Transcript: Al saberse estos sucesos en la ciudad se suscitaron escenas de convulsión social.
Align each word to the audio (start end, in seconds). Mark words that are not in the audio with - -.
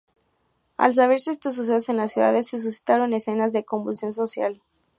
Al 0.77 0.95
saberse 0.95 1.29
estos 1.29 1.53
sucesos 1.53 1.87
en 1.89 1.97
la 1.97 2.07
ciudad 2.07 2.33
se 2.41 2.57
suscitaron 2.57 3.13
escenas 3.13 3.53
de 3.53 3.65
convulsión 3.65 4.11
social. 4.11 4.63